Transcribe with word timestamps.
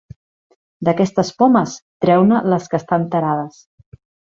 D'aquestes 0.89 1.29
pomes, 1.43 1.77
treu-ne 2.07 2.43
les 2.55 2.69
que 2.73 2.83
estan 2.85 3.11
tarades. 3.17 3.67